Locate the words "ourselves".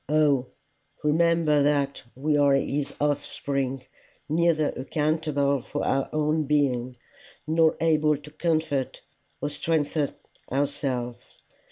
10.51-11.43